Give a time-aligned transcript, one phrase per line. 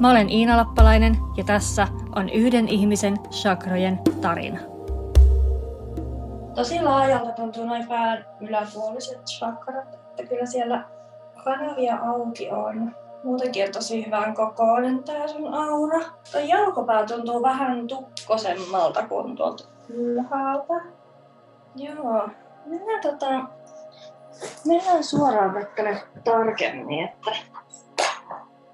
[0.00, 4.58] Mä olen Iina Lappalainen ja tässä on yhden ihmisen chakrojen tarina.
[6.54, 10.84] Tosi laajalta tuntuu noin pään yläpuoliset chakrat, että kyllä siellä
[11.44, 12.94] kanavia auki on.
[13.24, 16.00] Muutenkin on tosi hyvän kokoinen tää sun aura.
[16.32, 20.74] Tuo jalkopää tuntuu vähän tukkosemmalta kuin tuolta ylhäältä.
[21.76, 22.28] Joo.
[22.66, 23.26] Mennään, tota,
[24.66, 25.82] mennään suoraan vaikka
[26.24, 27.30] tarkemmin, että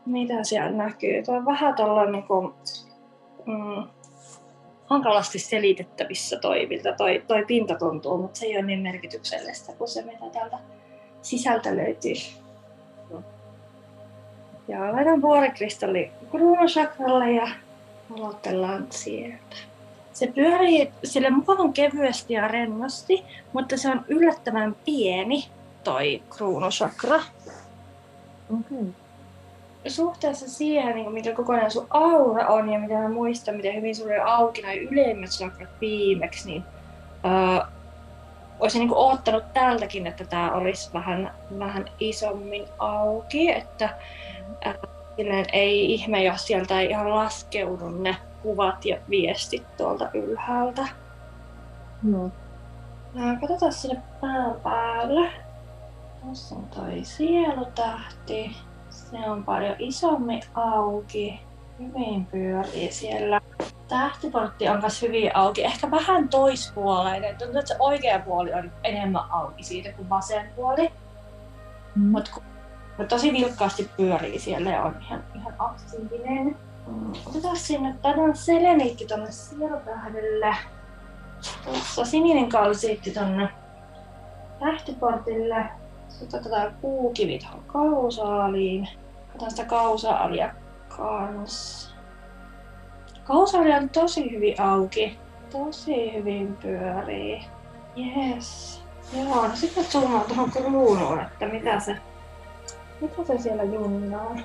[0.07, 1.23] mitä siellä näkyy.
[1.23, 2.55] Tuo on vähän tuolla niinku,
[3.47, 3.89] mm,
[4.87, 9.89] hankalasti selitettävissä toi, miltä toi, toi pinta tuntuu, mutta se ei ole niin merkityksellistä kuin
[9.89, 10.59] se, mitä täältä
[11.23, 12.15] sisältä löytyy.
[14.69, 17.49] Ja laitan vuorikristalli kruunosakralle ja
[18.15, 19.57] aloitellaan sieltä.
[20.13, 25.45] Se pyörii sille mukavan kevyesti ja rennosti, mutta se on yllättävän pieni
[25.85, 27.21] toi kruunusakra.
[28.51, 28.87] Okay.
[29.89, 34.21] Suhteessa siihen, niin mikä kokonainen sun aura on ja mitä mä muistan, miten hyvin sulle
[34.21, 36.65] auki noin yleimmät sakrat viimeksi, niin
[37.25, 37.67] öö,
[38.61, 43.85] olisin niin oottanut tältäkin, että tämä olisi vähän, vähän isommin auki, että
[44.67, 44.75] äh,
[45.53, 50.89] ei ihme, jos sieltä ei ihan laskeudu ne kuvat ja viestit tuolta ylhäältä.
[52.03, 52.31] No.
[53.41, 55.31] Katsotaan sinne pään päälle.
[56.23, 58.57] Tuossa on toi sielutähti.
[59.23, 61.41] Se on paljon isommin auki.
[61.79, 63.41] Hyvin pyörii siellä.
[63.89, 65.65] Tähtiportti on myös hyvin auki.
[65.65, 67.39] Ehkä vähän toispuoleinen.
[67.39, 70.93] Tuntuu, että se oikea puoli on enemmän auki siitä kuin vasen puoli.
[71.95, 72.03] Mm.
[72.03, 72.31] Mutta
[72.99, 76.57] mut tosi vilkkaasti pyörii siellä ja on ihan, ihan aktiivinen.
[77.27, 80.57] Otetaan sinne tänään seleniitti tonne sielutähdelle.
[81.65, 83.49] Tuossa sininen kalsiitti tonne
[84.61, 85.65] tähtiportille.
[86.09, 88.89] Sitten otetaan puukivi tuohon kausaaliin.
[89.35, 90.55] Otetaan sitä kausaalia
[90.97, 91.95] kans.
[93.25, 95.19] Kausaali on tosi hyvin auki.
[95.51, 97.45] Tosi hyvin pyörii.
[97.97, 98.83] Yes.
[99.13, 101.97] Joo, no sitten zoomaan tuohon kruunuun, että mitä se,
[103.01, 104.37] mitä se siellä junnaa.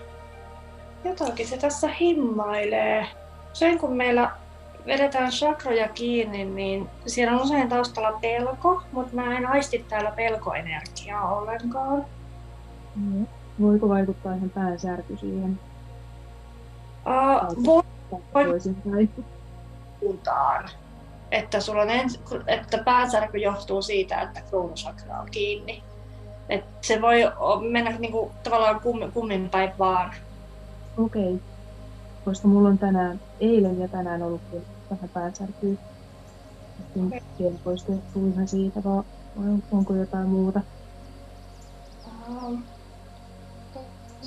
[1.04, 3.08] Jotakin se tässä himmailee.
[3.54, 4.32] Sen kun meillä
[4.86, 11.38] vedetään chakroja kiinni, niin siellä on usein taustalla pelko, mutta mä en aisti täällä pelkoenergiaa
[11.38, 12.06] ollenkaan.
[12.96, 13.28] Mm.
[13.62, 15.60] Voiko vaikuttaa ihan päänsärky siihen?
[17.06, 17.84] Uh, voi,
[18.34, 19.10] voi
[20.00, 20.70] suuntaan.
[21.32, 25.84] Että, sulla on ens, että päänsärky johtuu siitä, että kruunusakra on kiinni.
[26.50, 27.20] Et se voi
[27.70, 30.14] mennä niinku, tavallaan kum, kummin päin vaan.
[30.98, 31.34] Okei.
[31.34, 31.40] Okay.
[32.26, 34.42] Koska mulla on tänään, eilen ja tänään ollut
[34.92, 35.74] vähän päänsärkyä.
[37.06, 37.20] Okay.
[37.38, 37.86] Siellä voisi
[38.34, 39.04] ihan siitä, vai
[39.72, 40.62] onko jotain muuta?
[42.28, 42.64] Um,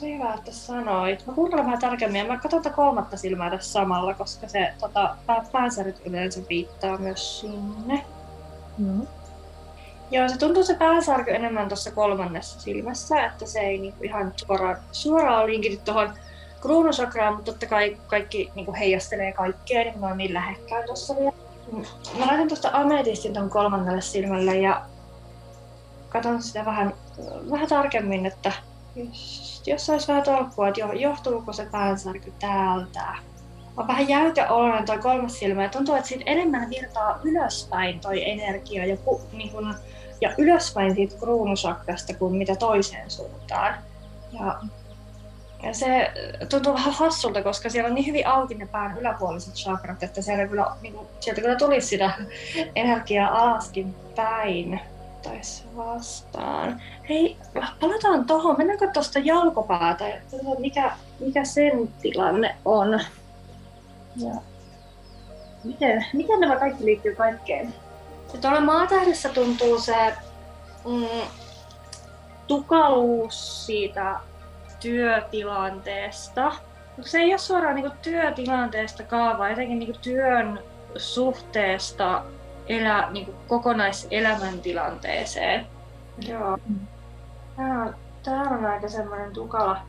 [0.03, 1.27] tosi hyvä, että sanoit.
[1.27, 5.17] Mä kuuntelen vähän tarkemmin ja mä katson tätä kolmatta silmää tässä samalla, koska se tota,
[5.53, 8.05] päänsärkyt yleensä viittaa myös sinne.
[8.79, 9.07] Joo.
[10.11, 14.77] Joo, se tuntuu se päänsärky enemmän tuossa kolmannessa silmässä, että se ei niinku ihan suoraan,
[14.93, 16.13] suoraan linkity tuohon
[16.61, 21.15] kruunusakraa, mutta totta kai kaikki niin kuin heijastelee kaikkea, niin mä oon niin lähekkäin tuossa
[21.17, 21.33] vielä.
[22.19, 24.83] Mä laitan tuosta ametistin tuon kolmannelle silmälle ja
[26.09, 26.95] katson sitä vähän,
[27.51, 28.53] vähän tarkemmin, että
[29.67, 33.15] jos, olisi vähän tolkkua, että johtuuko se päänsärky täältä.
[33.77, 38.31] On vähän jäykä oloinen toi kolmas silmä ja tuntuu, että siitä enemmän virtaa ylöspäin toi
[38.31, 38.97] energia ja,
[39.33, 39.75] niin kun,
[40.21, 43.75] ja ylöspäin siitä kruunusakrasta kuin mitä toiseen suuntaan.
[44.33, 44.61] Ja
[45.63, 46.13] ja se
[46.49, 50.47] tuntuu vähän hassulta, koska siellä on niin hyvin auki ne pään yläpuoliset chakrat, että siellä
[50.47, 52.11] kyllä, niin kuin, sieltä kyllä tulisi sitä
[52.77, 54.81] energiaa alaskin päin
[55.23, 56.83] taisi vastaan.
[57.09, 57.37] Hei,
[57.81, 58.55] palataan tuohon.
[58.59, 60.21] Mennäänkö tuosta jalkopäätä ja
[60.59, 63.01] mikä, mikä sen tilanne on.
[64.17, 64.35] Ja
[65.65, 67.75] miten, miten nämä kaikki liittyy kaikkeen?
[68.33, 70.15] Ja tuolla maatähdessä tuntuu se
[70.85, 71.29] mm,
[72.47, 74.21] tukaluus siitä
[74.81, 76.53] työtilanteesta.
[77.01, 80.61] Se ei ole suoraan niin työtilanteesta kaavaa, jotenkin niin työn
[80.97, 82.23] suhteesta
[82.73, 85.67] elä, niin kokonaiselämäntilanteeseen.
[86.29, 86.59] Joo.
[87.57, 89.81] Tää on, tää on aika semmoinen tukala,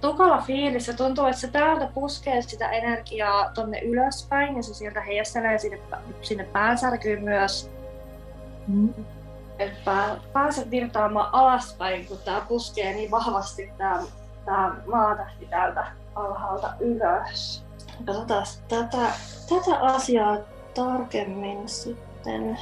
[0.00, 5.00] tukala fiilis ja tuntuu, että se täältä puskee sitä energiaa tonne ylöspäin ja se sieltä
[5.00, 5.80] heijastelee sinne,
[6.22, 7.70] sinne päänsärkyyn myös.
[8.66, 8.94] Mm.
[9.58, 14.02] Että pääset virtaamaan alaspäin, kun tää puskee niin vahvasti tää,
[14.44, 17.64] tää maatähti täältä alhaalta ylös.
[18.06, 19.12] Katsotaan tätä,
[19.48, 20.36] tätä asiaa
[20.84, 22.58] tarkemmin sitten.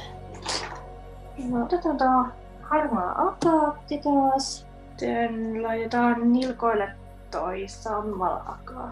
[1.49, 2.25] No, otetaan tää
[2.61, 4.69] harmaa akaatti taas.
[4.89, 6.91] Sitten laitetaan nilkoille
[7.31, 8.87] toi sammalaka.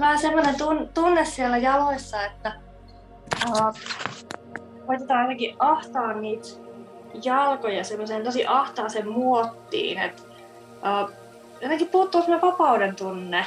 [0.00, 0.54] Vähän semmoinen
[0.94, 2.52] tunne siellä jaloissa, että
[3.48, 3.74] uh,
[5.18, 6.48] ainakin ahtaa niitä
[7.24, 10.22] jalkoja semmoiseen tosi ahtaaseen muottiin, että
[11.02, 11.10] uh,
[11.60, 13.44] jotenkin puuttuu semmoinen vapauden tunne,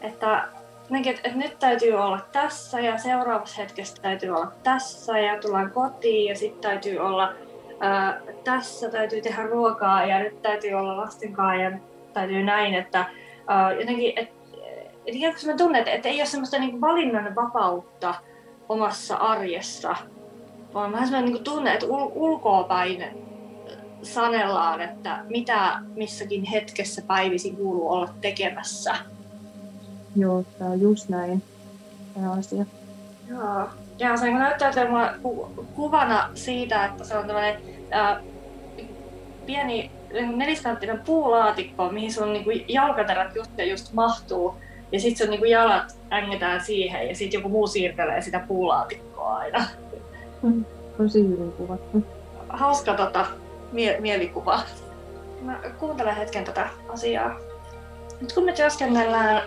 [0.00, 0.48] että,
[0.90, 5.70] jotenkin, että, että nyt täytyy olla tässä ja seuraavassa hetkessä täytyy olla tässä ja tullaan
[5.70, 7.32] kotiin ja sitten täytyy olla
[7.80, 11.78] ää, tässä täytyy tehdä ruokaa ja nyt täytyy olla lasten kanssa ja
[12.12, 13.06] täytyy näin, että
[13.40, 14.34] uh, jotenkin, että
[15.06, 18.14] et ikään kuin tunne, että, että ei ole semmoista niin valinnan vapautta
[18.68, 19.96] omassa arjessa,
[20.74, 23.04] vaan vähän semmoinen niin tunne, että ul- ulkoapäin
[24.02, 28.94] sanellaan, että mitä missäkin hetkessä päivisin kuuluu olla tekemässä.
[30.16, 31.42] Joo, tämä on just näin,
[32.14, 32.64] tämä asia.
[33.28, 33.68] Joo.
[33.98, 37.60] Ja se näyttäytyy mulle ku- kuvana siitä, että se on tämmöinen
[37.90, 38.20] ää,
[39.46, 39.90] pieni
[40.36, 44.54] neliskanttinen puulaatikko, mihin sun niinku jalkaterät just ja just mahtuu.
[44.92, 49.64] Ja sit sun niinku jalat ängetään siihen ja sit joku muu siirtelee sitä puulaatikkoa aina.
[50.42, 50.64] Mm,
[50.98, 52.04] tosi hyvin kuvattu.
[52.48, 53.26] Hauska tota,
[53.72, 54.60] mie- mielikuva.
[55.42, 57.36] Mä kuuntelen hetken tätä asiaa.
[58.20, 59.42] Nyt kun me työskennellään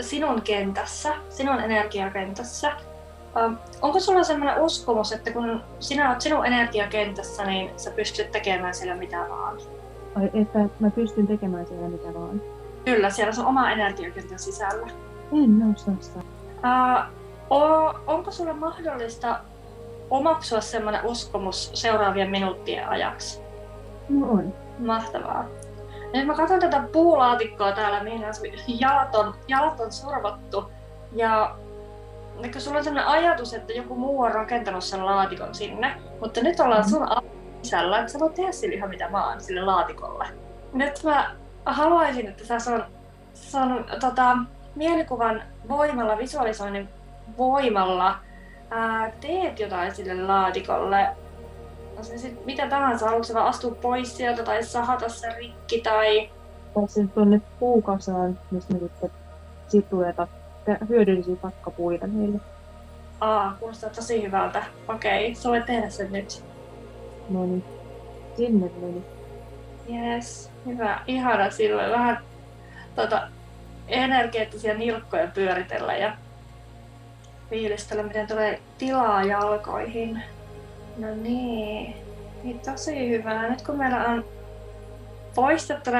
[0.00, 2.72] sinun kentässä, sinun energiakentässä,
[3.44, 8.74] Um, onko sulla sellainen uskomus, että kun sinä olet sinun energiakentässä, niin sä pystyt tekemään
[8.74, 9.56] siellä mitä vaan?
[10.14, 12.42] Ai, että mä pystyn tekemään siellä mitä vaan?
[12.84, 14.86] Kyllä, siellä on oma energiakentän sisällä.
[15.32, 16.18] En sitä.
[17.50, 19.40] Uh, onko sulla mahdollista
[20.10, 23.40] omaksua sellainen uskomus seuraavien minuuttien ajaksi?
[24.08, 24.54] No on.
[24.78, 25.44] Mahtavaa.
[26.16, 28.24] Nyt mä katson tätä puulaatikkoa täällä, mihin
[28.80, 30.72] jalat on, jalat on sorvattu.
[31.12, 31.56] Ja
[32.42, 36.60] niin sulla on sellainen ajatus, että joku muu on rakentanut sen laatikon sinne, mutta nyt
[36.60, 36.90] ollaan mm.
[36.90, 37.08] sun
[37.62, 40.26] sisällä, että sä voit tehdä sille ihan mitä vaan sille laatikolle.
[40.72, 41.34] Nyt mä
[41.66, 42.84] haluaisin, että sä sun,
[43.34, 44.36] sun tota,
[44.74, 46.88] mielikuvan voimalla, visualisoinnin
[47.38, 48.18] voimalla
[48.70, 51.08] ää, teet jotain sille laatikolle.
[52.02, 56.30] Se sit mitä tahansa, haluatko vaan astua pois sieltä tai sahata sen rikki tai...
[56.74, 59.10] Tai sen tuonne puukasaan, missä me sitten
[59.68, 60.28] situeta
[60.88, 62.40] hyödyllisiä takkapuita meille.
[63.20, 64.64] Aa, kuulostaa tosi hyvältä.
[64.88, 66.44] Okei, sä voit tehdä sen nyt.
[67.28, 67.64] No niin,
[68.36, 69.04] sinne meni.
[69.90, 71.00] Yes, hyvä.
[71.06, 72.18] Ihana silloin vähän
[72.94, 73.28] tota,
[73.88, 76.16] energeettisia nilkkoja pyöritellä ja
[77.50, 80.22] fiilistellä, miten tulee tilaa jalkoihin.
[80.98, 81.96] No niin,
[82.42, 83.48] niin tosi hyvä.
[83.48, 84.24] Nyt kun meillä on
[85.34, 85.90] poistettu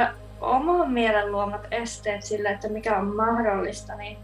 [0.40, 4.18] oman mielen luomat esteet sille, että mikä on mahdollista, niin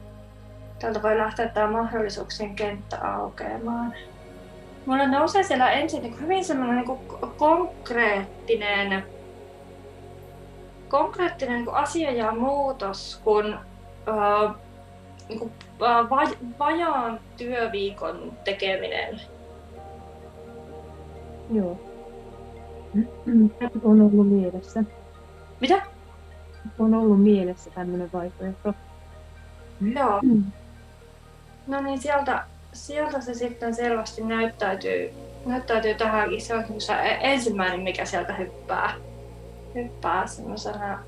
[0.83, 3.95] Täältä voi lähteä tämä mahdollisuuksien kenttä aukeamaan.
[4.87, 6.99] Mulle nousee siellä ensin niin hyvin semmoinen niin
[7.37, 9.05] konkreettinen,
[10.89, 13.59] konkreettinen niin asia ja muutos, kun
[14.09, 14.57] uh,
[15.29, 16.09] niin kuin, va,
[16.59, 19.21] vajaan työviikon tekeminen.
[21.53, 21.79] Joo.
[23.85, 24.85] On ollut mielessä.
[25.61, 25.83] Mitä?
[26.79, 28.75] On ollut mielessä tämmöinen vaihtoehto.
[29.95, 30.21] Joo.
[30.23, 30.45] Mm.
[31.67, 35.11] No niin, sieltä, sieltä se sitten selvästi näyttäytyy,
[35.47, 36.43] näyttäytyy tähänkin.
[36.43, 38.95] Se on se ensimmäinen, mikä sieltä hyppää,
[39.75, 40.99] hyppää semmoisena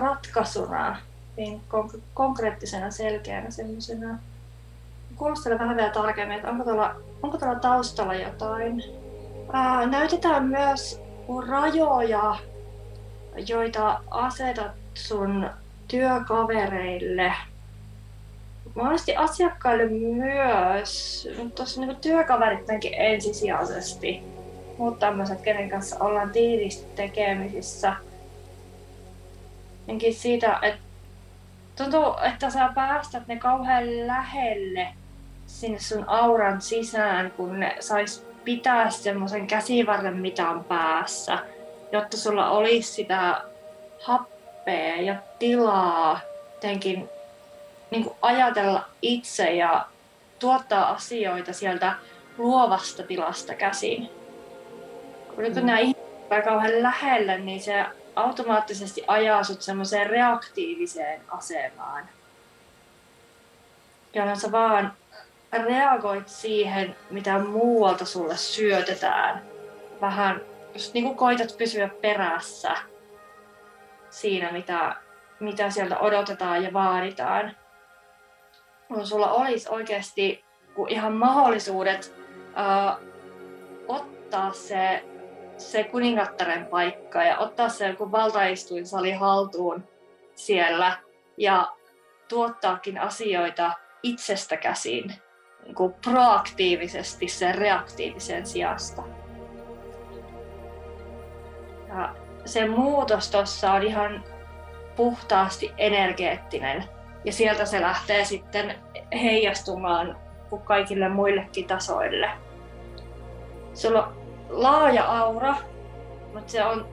[0.00, 0.96] ratkaisuna,
[1.36, 1.60] niin
[2.14, 4.18] konkreettisena, selkeänä semmoisena.
[5.16, 8.82] Kuulostele vähän vielä tarkemmin, että onko tuolla, onko tuolla taustalla jotain.
[9.56, 11.02] Ää, näytetään myös
[11.48, 12.36] rajoja,
[13.48, 15.50] joita asetat sun
[15.88, 17.32] työkavereille
[18.74, 24.22] monesti asiakkaille myös, mutta tuossa niin työkaverit ensisijaisesti,
[24.78, 27.96] muut tämmöiset, kenen kanssa ollaan tiiviisti tekemisissä.
[29.80, 30.80] Jotenkin siitä, että
[31.76, 34.88] tuntuu, että sä päästät ne kauhean lähelle
[35.46, 41.38] sinne sun auran sisään, kun ne sais pitää semmoisen käsivarren mitan päässä,
[41.92, 43.40] jotta sulla olisi sitä
[44.02, 46.20] happea ja tilaa
[46.54, 47.08] jotenkin
[47.90, 49.86] niin kuin ajatella itse ja
[50.38, 51.94] tuottaa asioita sieltä
[52.38, 54.10] luovasta tilasta käsin.
[55.34, 55.66] Kun mm.
[55.66, 57.84] nämä ihmiset kauhean lähellä, niin se
[58.16, 62.08] automaattisesti ajaa sut semmoiseen reaktiiviseen asemaan.
[64.14, 64.92] Jolloin sä vaan
[65.62, 69.42] reagoit siihen, mitä muualta sulle syötetään.
[70.00, 70.40] Vähän
[70.74, 72.76] just niin kuin koitat pysyä perässä
[74.10, 74.96] siinä, mitä,
[75.40, 77.56] mitä sieltä odotetaan ja vaaditaan.
[78.88, 80.44] Kun sulla olisi oikeasti
[80.88, 82.14] ihan mahdollisuudet
[82.48, 83.04] uh,
[83.88, 85.04] ottaa se,
[85.56, 89.88] se kuningattaren paikka ja ottaa se joku valtaistuinsali haltuun
[90.34, 90.98] siellä
[91.36, 91.72] ja
[92.28, 95.14] tuottaakin asioita itsestä käsin
[95.64, 99.02] niin kuin proaktiivisesti sen reaktiivisen sijasta.
[101.88, 104.24] Ja se muutos tuossa on ihan
[104.96, 106.84] puhtaasti energeettinen
[107.24, 108.74] ja sieltä se lähtee sitten
[109.12, 110.18] heijastumaan
[110.64, 112.30] kaikille muillekin tasoille.
[113.74, 114.14] Sulla on
[114.48, 115.54] laaja aura,
[116.34, 116.88] mutta se on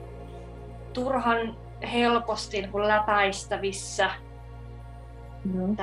[0.94, 1.58] turhan
[1.92, 4.10] helposti niin läpäistävissä.
[5.54, 5.76] No.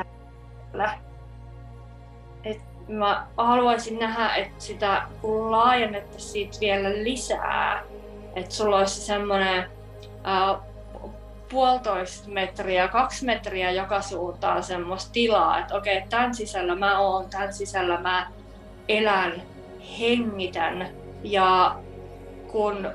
[2.88, 7.83] Mä haluaisin nähdä, että sitä laajennettaisiin siitä vielä lisää,
[8.37, 9.71] että sulla olisi semmoinen
[11.49, 17.30] puolitoista metriä, kaksi metriä joka suuntaan semmoista tilaa, että okei, okay, tämän sisällä mä oon,
[17.30, 18.30] tämän sisällä mä
[18.88, 19.42] elän,
[19.99, 20.88] hengitän.
[21.23, 21.76] Ja
[22.52, 22.90] kun,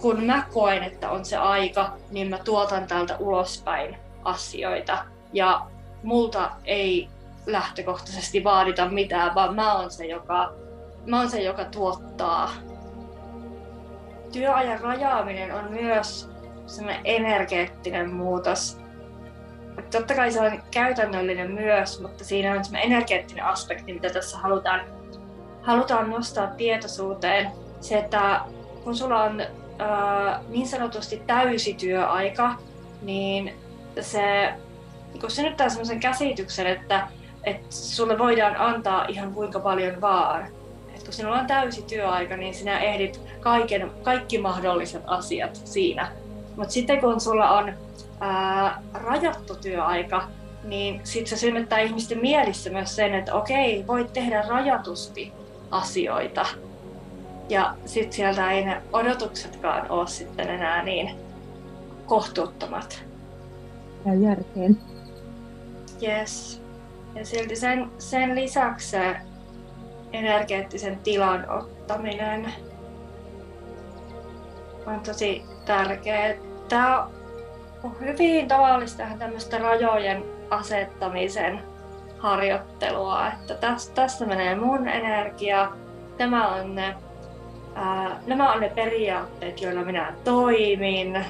[0.00, 4.98] kun mä koen, että on se aika, niin mä tuotan täältä ulospäin asioita.
[5.32, 5.66] Ja
[6.02, 7.08] multa ei
[7.46, 10.52] lähtökohtaisesti vaadita mitään, vaan mä oon se, joka,
[11.06, 12.50] mä oon se, joka tuottaa.
[14.32, 16.30] Työajan rajaaminen on myös
[16.66, 18.78] semmoinen energeettinen muutos.
[19.90, 24.80] Totta kai se on käytännöllinen myös, mutta siinä on semmoinen energeettinen aspekti, mitä tässä halutaan,
[25.62, 27.50] halutaan nostaa tietoisuuteen.
[27.80, 28.40] Se, että
[28.84, 29.40] kun sulla on
[29.78, 32.54] ää, niin sanotusti täysi työaika,
[33.02, 33.54] niin
[34.00, 34.52] se
[35.20, 37.08] kun synnyttää semmoisen käsityksen, että
[37.46, 40.46] että sulle voidaan antaa ihan kuinka paljon vaan.
[40.94, 46.12] Et kun sinulla on täysi työaika, niin sinä ehdit kaiken, kaikki mahdolliset asiat siinä.
[46.56, 47.72] Mutta sitten kun sulla on
[48.20, 50.28] ää, rajattu työaika,
[50.64, 55.32] niin sitten se synnyttää ihmisten mielissä myös sen, että okei, voit tehdä rajatusti
[55.70, 56.46] asioita.
[57.48, 61.10] Ja sitten sieltä ei ne odotuksetkaan ole sitten enää niin
[62.06, 63.04] kohtuuttomat.
[64.06, 64.78] Ja järkeen.
[66.02, 66.65] Yes.
[67.16, 69.16] Ja silti sen, sen lisäksi se
[70.12, 72.52] energeettisen tilan ottaminen
[74.86, 76.34] on tosi tärkeää.
[76.68, 77.08] Tämä
[77.82, 81.62] on hyvin tavallista tämmöistä rajojen asettamisen
[82.18, 85.72] harjoittelua, että tässä, tässä menee mun energia,
[86.18, 86.94] tämä on ne,
[87.74, 91.24] ää, nämä on ne periaatteet, joilla minä toimin,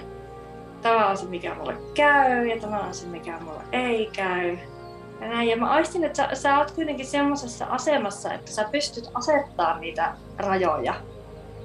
[0.83, 4.59] tämä on se, mikä mulle käy ja tämä on se, mikä mulle ei käy.
[5.21, 5.49] Ja, näin.
[5.49, 10.15] ja mä aistin, että sä, sä oot kuitenkin semmoisessa asemassa, että sä pystyt asettaa niitä
[10.39, 10.95] rajoja.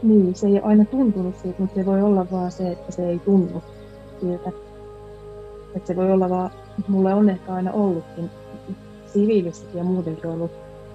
[0.03, 3.20] Niin, se ei aina tuntunut siitä, mutta se voi olla vaan se, että se ei
[3.20, 3.63] tunnu
[4.22, 4.50] siltä.
[5.75, 6.51] Että se voi olla vaan,
[6.88, 8.29] mulle on ehkä aina ollutkin
[9.13, 10.51] siviilissäkin ja muutenkin ollut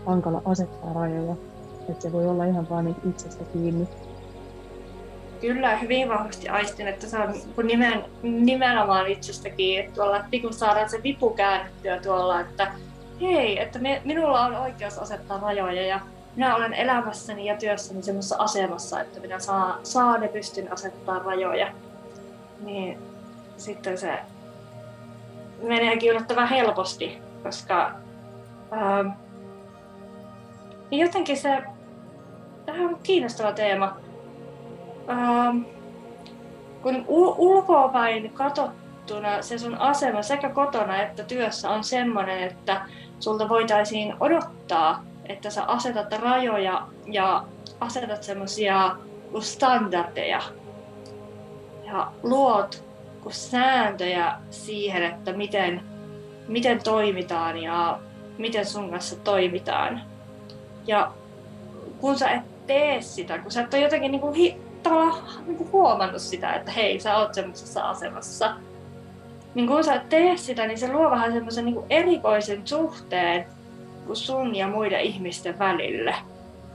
[0.06, 1.36] hankala asettaa rajoja.
[1.88, 3.88] Että se voi olla ihan vaan niin itsestä kiinni
[5.40, 10.90] kyllä hyvin vahvasti aistin, että se on nimen, nimenomaan itsestäkin, että tuolla, että kun saadaan
[10.90, 12.72] se vipu käännettyä tuolla, että
[13.20, 16.00] hei, että me, minulla on oikeus asettaa rajoja ja
[16.36, 21.72] minä olen elämässäni ja työssäni semmoisessa asemassa, että minä saa, saan pystyn asettaa rajoja.
[22.60, 22.98] Niin
[23.56, 24.18] sitten se
[25.62, 27.92] meneekin yllättävän helposti, koska
[28.72, 29.08] ähm,
[30.90, 31.62] niin jotenkin se,
[32.66, 33.96] tämä on kiinnostava teema,
[35.10, 35.62] ähm,
[36.82, 37.04] kun
[37.38, 42.80] ulkoapäin katsottuna se sun asema sekä kotona että työssä on semmoinen, että
[43.20, 47.44] sulta voitaisiin odottaa, että sä asetat rajoja ja
[47.80, 48.96] asetat semmoisia
[49.40, 50.42] standardeja
[51.84, 52.86] ja luot
[53.30, 55.80] sääntöjä siihen, että miten,
[56.48, 57.98] miten toimitaan ja
[58.38, 60.02] miten sun kanssa toimitaan.
[60.86, 61.12] Ja
[61.98, 64.34] kun sä et tee sitä, kun sä et ole jotenkin niin kuin
[64.88, 68.54] tavallaan niin kuin huomannut sitä, että hei, sä oot semmoisessa asemassa.
[69.54, 73.46] Niin kun sä et tee sitä, niin se luo vähän semmoisen niin erikoisen suhteen
[74.06, 76.14] kuin sun ja muiden ihmisten välille.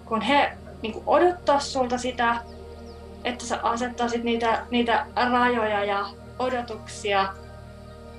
[0.05, 0.51] Kun he
[0.81, 2.35] niin kuin odottaa sulta sitä,
[3.23, 6.05] että sä asettaisit niitä, niitä rajoja ja
[6.39, 7.33] odotuksia,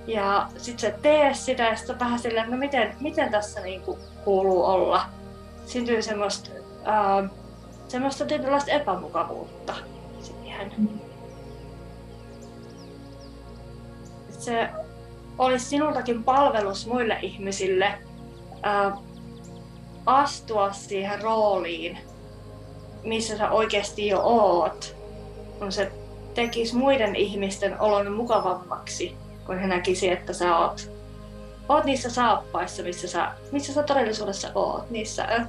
[0.07, 4.65] ja sit sä tee sitä ja sitten vähän silleen, no miten, miten tässä niinku kuuluu
[4.65, 5.03] olla.
[5.67, 6.51] Syntyy semmoista
[6.85, 7.29] ää,
[7.93, 9.75] semmoista tietynlaista epämukavuutta.
[10.21, 10.73] Siihen.
[14.39, 14.69] se
[15.39, 17.95] olisi sinultakin palvelus muille ihmisille
[18.63, 18.97] ää,
[20.07, 21.99] astua siihen rooliin,
[23.05, 24.97] missä sä oikeasti jo oot,
[25.59, 25.93] kun se
[26.35, 30.91] tekisi muiden ihmisten olon mukavammaksi, kun he näkisi, että sä oot,
[31.69, 35.49] oot niissä saappaissa, missä sä, missä sä todellisuudessa oot, niissä äh,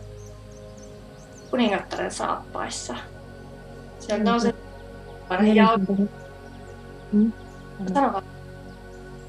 [1.53, 2.95] kuningattaren saappaissa.
[3.99, 4.33] Sieltä mm.
[4.33, 4.53] on se
[7.11, 7.31] mm.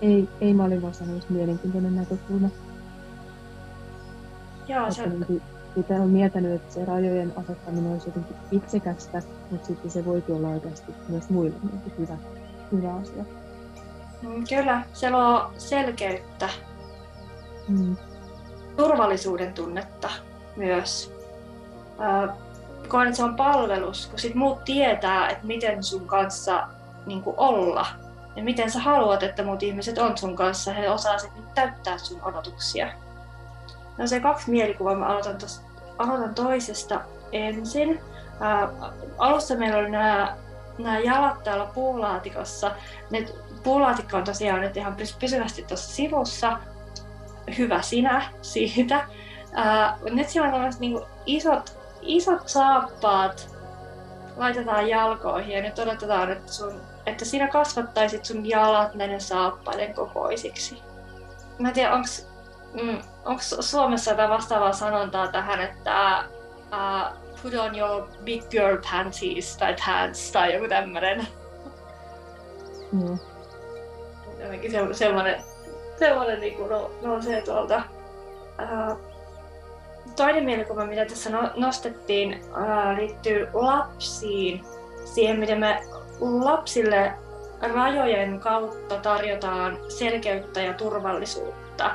[0.02, 2.48] Ei, ei mä olin vaan sanonut mielenkiintoinen näkökulma.
[4.68, 5.26] Joo, se on...
[5.74, 10.48] Sitä on miettinyt, että se rajojen asettaminen olisi jotenkin itsekästä, mutta sitten se voi olla
[10.48, 12.16] oikeasti myös muille niin hyvä,
[12.72, 13.24] hyvä asia.
[14.22, 16.48] Mm, kyllä, se luo selkeyttä,
[17.68, 17.96] mm.
[18.76, 20.10] turvallisuuden tunnetta
[20.56, 21.13] myös.
[22.88, 26.68] Koen, että se on palvelus, kun sit muut tietää, että miten sun kanssa
[27.06, 27.86] niin olla
[28.36, 30.72] ja miten sä haluat, että muut ihmiset on sun kanssa.
[30.72, 32.92] He osaa sitten täyttää sun odotuksia.
[33.98, 35.62] No se kaksi mielikuvaa, mä aloitan, tos,
[35.98, 37.00] aloitan toisesta
[37.32, 38.00] ensin.
[38.40, 38.68] Ää,
[39.18, 40.36] alussa meillä oli nämä,
[40.78, 42.70] nämä jalat täällä puulaatikossa.
[43.10, 43.26] Ne,
[43.62, 46.58] puulaatikko on tosiaan nyt ihan pysyvästi tuossa sivussa.
[47.58, 49.06] Hyvä sinä siitä.
[49.52, 53.48] Ää, nyt siellä on tällaiset niin isot, isot saappaat,
[54.36, 60.82] laitetaan jalkoihin ja nyt odotetaan, että, sun, että sinä kasvattaisit sun jalat näiden saappaiden kokoisiksi.
[61.58, 62.08] Mä en tiedä, onko
[62.82, 66.24] mm, onko Suomessa jotain vastaavaa sanontaa tähän, että
[66.72, 71.26] uh, put on your big girl panties tai pants tai joku tämmöinen?
[72.92, 73.18] Mm.
[74.40, 75.42] Jotenkin se, semmoinen,
[75.98, 77.82] semmoinen niin kuin no, nousee tuolta.
[78.62, 79.13] Uh,
[80.16, 84.64] toinen mielikuva, mitä tässä no, nostettiin, uh, liittyy lapsiin.
[85.04, 85.82] Siihen, miten me
[86.20, 87.12] lapsille
[87.60, 91.90] rajojen kautta tarjotaan selkeyttä ja turvallisuutta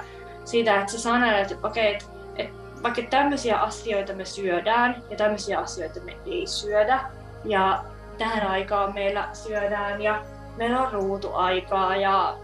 [0.45, 5.59] siitä, että sä sanelet, että okei, että, että vaikka tämmöisiä asioita me syödään ja tämmöisiä
[5.59, 6.99] asioita me ei syödä
[7.45, 7.83] ja
[8.17, 10.21] tähän aikaan meillä syödään ja
[10.57, 12.37] meillä on ruutuaikaa ja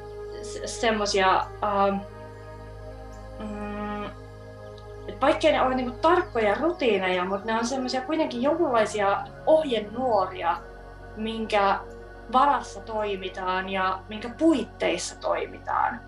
[0.66, 1.98] semmoisia, ähm,
[3.40, 3.75] mm,
[5.22, 10.58] vaikkei ne ole niinku tarkkoja rutiineja, mutta ne on semmoisia kuitenkin jonkinlaisia ohjenuoria,
[11.16, 11.80] minkä
[12.34, 16.02] varassa toimitaan ja minkä puitteissa toimitaan.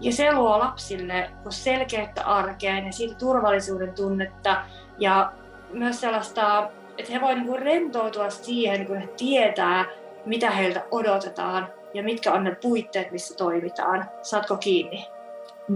[0.00, 4.62] Ja se luo lapsille selkeyttä arkeen ja siitä turvallisuuden tunnetta
[4.98, 5.32] ja
[5.72, 9.84] myös sellaista, että he voivat niin rentoutua siihen, kun he tietää,
[10.24, 14.10] mitä heiltä odotetaan ja mitkä on ne puitteet, missä toimitaan.
[14.22, 15.06] Saatko kiinni?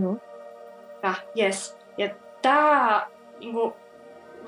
[0.03, 0.17] Joo.
[1.03, 1.79] Ja, yes.
[1.99, 2.09] Ja
[2.45, 3.07] tämä,
[3.41, 3.75] niin kuin,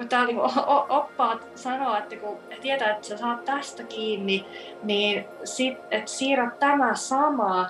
[0.09, 0.51] tää, niin kuin,
[0.89, 4.47] oppaat sanoo, että kun tietää, että sä saat tästä kiinni,
[4.83, 7.67] niin sit, että siirrät tämä sama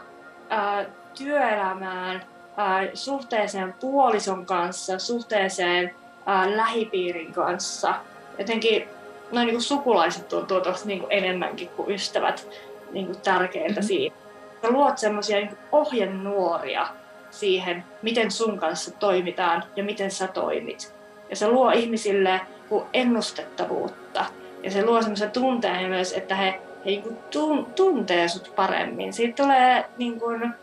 [0.48, 0.86] ää,
[1.18, 2.22] työelämään,
[2.56, 5.94] ää, suhteeseen puolison kanssa, suhteeseen
[6.26, 7.94] ää, lähipiirin kanssa.
[8.38, 8.88] Jotenkin
[9.32, 12.48] noin niin kuin sukulaiset tuntuu tuossa niin kuin enemmänkin kuin ystävät
[12.92, 13.86] niin kuin tärkeintä mm-hmm.
[13.86, 14.16] siinä.
[14.62, 16.86] Sä luot semmoisia niin ohjenuoria
[17.40, 20.94] siihen, miten sun kanssa toimitaan ja miten sä toimit.
[21.30, 22.40] Ja se luo ihmisille
[22.92, 24.24] ennustettavuutta.
[24.62, 27.16] Ja se luo semmoisen tunteen myös, että he, he niin
[27.76, 29.12] tuntee sut paremmin.
[29.12, 30.54] Siitä tulee niin kuin,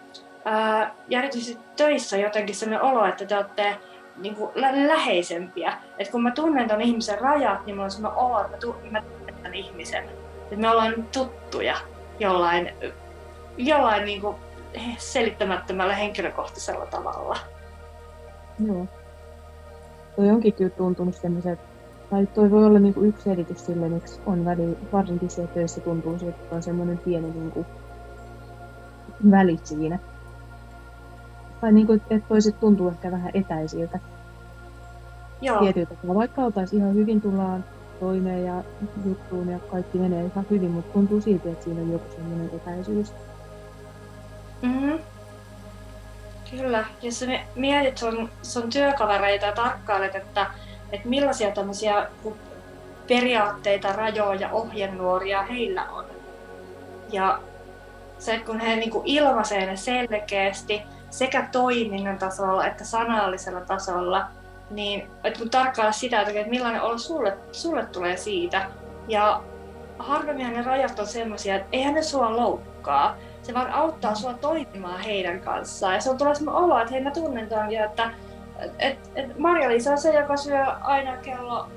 [0.45, 3.75] ää, ja erityisesti töissä jotenkin sellainen olo, että te olette
[4.17, 5.73] niin kuin lä- läheisempiä.
[5.97, 8.75] Et kun mä tunnen ton ihmisen rajat, niin mulla on sellainen olo, että mä, tu-
[8.91, 10.09] mä tunnen tämän ihmisen.
[10.51, 11.77] Et me ollaan tuttuja
[12.19, 12.73] jollain,
[13.57, 14.35] jollain niin kuin
[14.97, 17.37] selittämättömällä henkilökohtaisella tavalla.
[18.67, 18.85] Joo.
[20.15, 21.59] Toi onkin kyllä tuntunut semmoiset,
[22.09, 26.17] tai toi voi olla niinku yksi selitys sille, miksi on väli, varsinkin siellä töissä tuntuu,
[26.29, 27.65] että on semmoinen pieni niinku
[29.31, 29.99] väli siinä
[31.63, 33.99] tai niin kuin, että toiset tuntuu ehkä vähän etäisiltä.
[35.41, 35.59] Joo.
[35.59, 37.65] Tietyiltä, vaikka oltaisiin ihan hyvin tullaan
[37.99, 38.63] toimeen ja
[39.05, 43.13] juttuun ja kaikki menee ihan hyvin, mutta tuntuu silti, että siinä on joku sellainen etäisyys.
[44.63, 44.99] Mm-hmm.
[46.51, 46.85] Kyllä.
[47.01, 50.47] Jos sä mietit sun, sun työkavereita ja tarkkailet, että,
[50.91, 52.07] että millaisia tämmöisiä
[53.07, 56.05] periaatteita, rajoja, ohjenuoria heillä on.
[57.11, 57.39] Ja
[58.19, 64.27] se, kun he niin ilmaisee ne selkeästi, sekä toiminnan tasolla että sanallisella tasolla,
[64.69, 68.65] niin että kun tarkkailla sitä, että millainen olo sulle, sulle tulee siitä.
[69.07, 69.43] Ja
[69.99, 73.17] harvemmin ne rajat on semmoisia, että eihän ne sua loukkaa.
[73.43, 75.93] Se vaan auttaa sua toimimaan heidän kanssaan.
[75.93, 78.11] Ja se on tullut semmoinen olo, että hei mä tunnen ton että
[78.79, 81.67] et, et Marja-Liisa on se, joka syö aina kello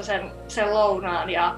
[0.00, 1.54] 12-13 sen, sen lounaan ja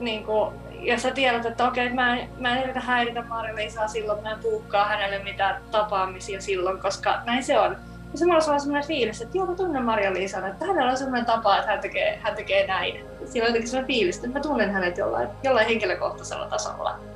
[0.00, 4.22] niin kuin, ja sä tiedät, että okei, mä en, mä en yritä häiritä Marja-Liisaa silloin,
[4.22, 7.76] mä en puukkaa hänelle mitään tapaamisia silloin, koska näin se on.
[8.12, 11.26] Ja samalla sulla on sellainen fiilis, että joo, mä tunnen Marja-Liisan, että hänellä on sellainen
[11.26, 13.04] tapa, että hän tekee, hän tekee näin.
[13.24, 17.11] Siinä on jotenkin sellainen fiilis, että mä tunnen hänet jollain, jollain henkilökohtaisella tasolla.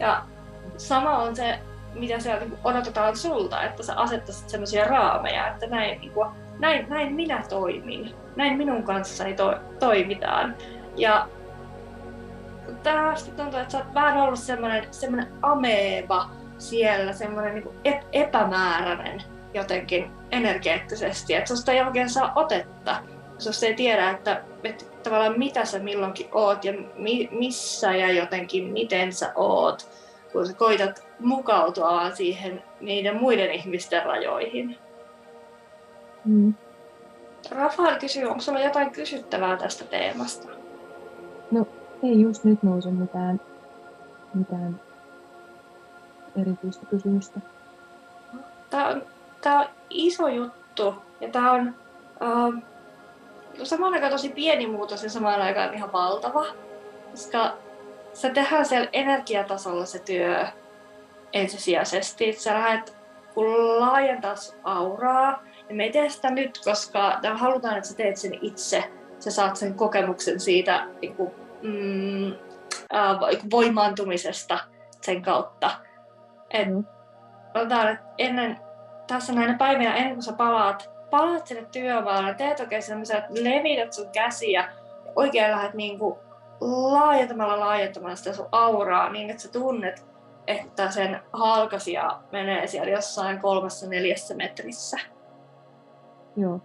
[0.00, 0.22] Ja
[0.76, 1.58] sama on se,
[1.94, 6.86] mitä siellä niinku odotetaan sulta, että sä asettaisit sellaisia raameja, että näin, niin kuin, näin,
[6.88, 10.54] näin minä toimin, näin minun kanssani to, toimitaan.
[10.96, 11.28] Ja
[12.82, 19.22] tähän asti tuntuu, että sä oot vähän ollut semmoinen, semmoinen ameeba siellä, semmoinen niin epämääräinen
[19.54, 22.96] jotenkin energeettisesti, että susta ei oikein saa otetta.
[23.38, 28.64] Susta ei tiedä, että, että tavallaan mitä sä milloinkin oot ja mi, missä ja jotenkin
[28.64, 29.90] miten sä oot,
[30.32, 34.78] kun sä koitat mukautua siihen niiden muiden ihmisten rajoihin.
[36.24, 36.54] Mm.
[37.50, 40.48] Rafael kysyy, onko sulla jotain kysyttävää tästä teemasta?
[41.50, 41.66] No
[42.02, 43.40] ei just nyt nouse mitään,
[44.34, 44.80] mitään
[46.40, 47.40] erityistä kysymystä.
[48.70, 49.02] Tämä on,
[49.40, 51.74] tämä on iso juttu ja tämä on
[52.20, 52.62] uh,
[53.62, 56.44] samaan aikaan tosi pieni muutos ja samaan aikaan ihan valtava,
[57.10, 57.56] koska
[58.12, 60.46] se tehdään siellä energiatasolla se työ
[61.32, 62.28] ensisijaisesti.
[62.28, 62.98] Että sä lähdet
[63.34, 68.38] kun laajentaa auraa, ja me ei tee sitä nyt, koska halutaan, että sä teet sen
[68.42, 68.84] itse.
[69.18, 71.30] Sä saat sen kokemuksen siitä niin kuin,
[71.62, 72.32] mm,
[72.94, 73.18] äh,
[73.50, 74.58] voimaantumisesta
[75.02, 75.70] sen kautta.
[76.50, 76.84] Et, mm.
[77.54, 78.58] otetaan, että ennen,
[79.06, 83.92] tässä näinä päivinä, ennen kuin sä palaat, palaat sinne työmaalle, teet oikein semmoisen, että levität
[83.92, 84.68] sun käsiä ja
[85.16, 86.14] oikein lähdet niin kuin
[86.60, 90.06] laajentamalla laajentamalla sitä sun auraa niin, että sä tunnet,
[90.46, 94.98] että sen halkasia menee siellä jossain kolmessa neljässä metrissä.
[96.36, 96.60] Joo.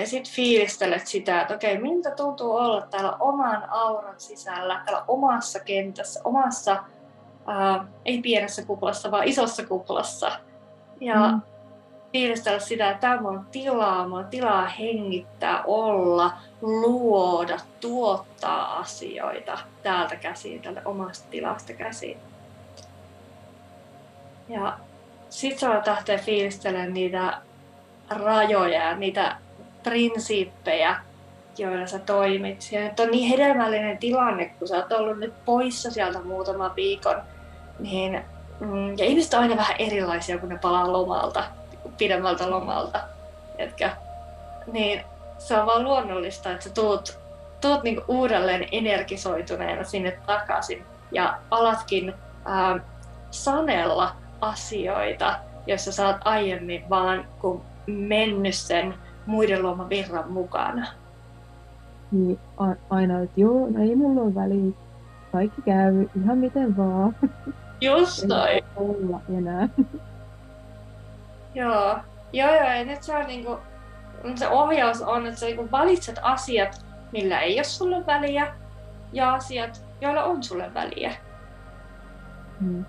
[0.00, 5.60] Ja sitten fiilistelet sitä, että okei, miltä tuntuu olla täällä oman auran sisällä, täällä omassa
[5.60, 6.84] kentässä, omassa,
[7.46, 10.32] ää, ei pienessä kuplassa, vaan isossa kuplassa.
[11.00, 11.40] Ja mm.
[12.12, 20.62] Fiilistellä sitä, että täällä on tilaa, on tilaa hengittää, olla, luoda, tuottaa asioita täältä käsiin,
[20.62, 22.18] täältä omasta tilasta käsiin.
[24.48, 24.78] Ja
[25.30, 27.38] sitten sä lähtee fiilistelemään niitä
[28.10, 29.36] rajoja ja niitä
[29.82, 30.96] prinsiippejä,
[31.58, 32.68] joilla sä toimit.
[32.72, 37.22] Ja nyt on niin hedelmällinen tilanne, kun sä oot ollut nyt poissa sieltä muutaman viikon,
[37.78, 38.24] niin
[38.60, 41.44] mm, ja ihmiset on aina vähän erilaisia, kun ne palaa lomalta,
[41.98, 43.00] pidemmältä lomalta.
[43.58, 43.96] Etkä,
[44.72, 45.02] niin
[45.38, 47.18] se on vaan luonnollista, että sä tuut,
[47.60, 52.80] tuut niinku uudelleen energisoituneena sinne takaisin ja alatkin ää,
[53.30, 58.94] sanella asioita, joissa sä oot aiemmin vaan kun mennyt sen
[59.26, 60.86] muiden luoman virran mukana.
[62.12, 64.72] Niin, a- aina, että joo, no ei mulla ole väliä.
[65.32, 67.16] Kaikki käy ihan miten vaan.
[67.80, 68.64] Just noin.
[68.76, 69.68] olla enää.
[71.58, 71.98] joo.
[72.32, 73.58] Joo, joo, ja nyt se on niinku,
[74.34, 78.54] se ohjaus on, että sä niinku valitset asiat, millä ei ole sulle väliä,
[79.12, 81.12] ja asiat, joilla on sulle väliä.
[82.60, 82.84] Hmm.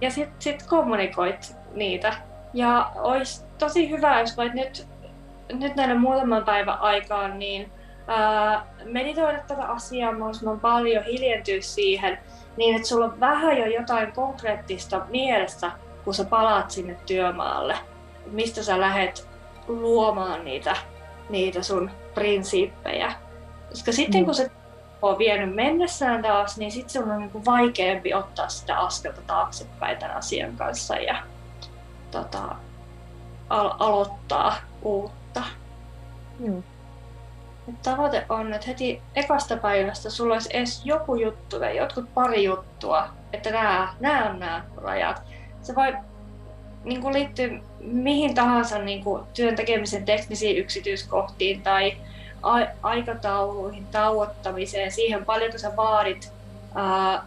[0.00, 2.14] Ja sitten sit kommunikoit niitä.
[2.54, 4.88] Ja olisi tosi hyvä, jos voit nyt
[5.52, 7.72] nyt näinä muutaman päivän aikaan niin
[8.08, 12.18] ää, meditoida tätä asiaa mahdollisimman paljon, hiljentyä siihen,
[12.56, 15.70] niin että sulla on vähän jo jotain konkreettista mielessä,
[16.04, 17.76] kun sä palaat sinne työmaalle.
[18.26, 19.28] Mistä sä lähdet
[19.68, 20.76] luomaan niitä,
[21.30, 23.12] niitä sun prinsiippejä.
[23.68, 24.24] Koska sitten mm.
[24.24, 24.50] kun se
[25.02, 30.16] on vienyt mennessään taas, niin sitten sun on niin vaikeampi ottaa sitä askelta taaksepäin tämän
[30.16, 31.22] asian kanssa ja
[32.10, 32.56] tota,
[33.48, 35.42] al- aloittaa uutta kautta.
[36.40, 36.62] Joo.
[37.82, 43.08] tavoite on, että heti ekasta päivästä sulla olisi edes joku juttu tai jotkut pari juttua,
[43.32, 45.22] että nämä, nämä on nämä rajat.
[45.62, 45.94] Se voi
[46.86, 47.48] niin kuin liittyä
[47.80, 51.96] mihin tahansa niin kuin työn tekemisen teknisiin yksityiskohtiin tai
[52.42, 56.32] a- aikatauluihin, tauottamiseen, siihen paljonko sä vaadit
[56.74, 57.22] ää,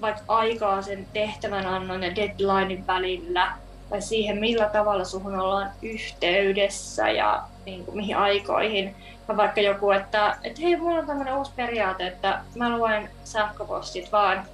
[0.00, 3.52] vaikka aikaa sen tehtävänannon ja deadlinein välillä,
[3.90, 8.96] tai siihen, millä tavalla suhun ollaan yhteydessä ja niin kuin, mihin aikoihin.
[9.28, 14.12] Ja vaikka joku, että, että hei, mulla on tämmöinen uusi periaate, että mä luen sähköpostit
[14.12, 14.44] vaan,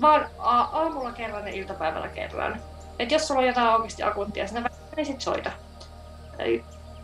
[0.00, 2.60] vaan a- aamulla kerran ja iltapäivällä kerran.
[3.00, 5.50] Että jos sulla on jotain oikeasti akuuttia sinä niin sit soita.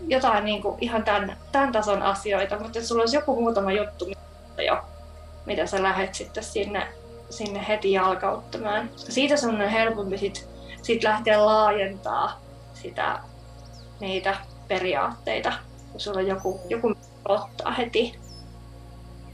[0.01, 4.07] Jotain niin kuin, ihan tämän, tämän tason asioita, mutta jos sulla olisi joku muutama juttu
[4.67, 4.79] jo,
[5.47, 6.89] mitä sä lähet sitten sinne,
[7.31, 8.91] sinne heti jalkauttamaan.
[8.97, 10.49] Siitä sun on helpompi sit
[10.83, 12.41] sitten lähteä laajentaa
[12.75, 13.19] sitä,
[14.01, 14.37] niitä
[14.69, 15.53] periaatteita,
[15.93, 16.95] kun sulla on joku, joku
[17.29, 18.19] ottaa heti.